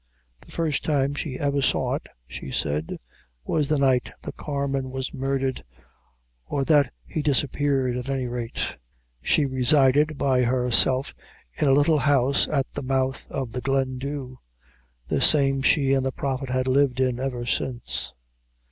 [0.43, 2.97] "The first time she ever saw it," she said,
[3.43, 5.63] "was the night the carman was murdered,
[6.47, 8.77] or that he disappeared, at any rate.
[9.21, 11.13] She resided by herself,
[11.53, 14.39] in a little house at the mouth of the Glendhu
[15.07, 18.15] the same she and the Prophet had lived in ever since.